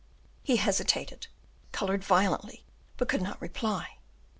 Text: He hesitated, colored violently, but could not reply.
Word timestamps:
He 0.41 0.55
hesitated, 0.55 1.27
colored 1.71 2.03
violently, 2.03 2.65
but 2.97 3.07
could 3.07 3.21
not 3.21 3.39
reply. 3.39 3.99